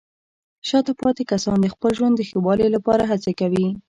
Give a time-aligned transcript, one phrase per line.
[0.67, 3.67] شاته پاتې کسان د خپل ژوند د ښه والي لپاره هڅې کوي.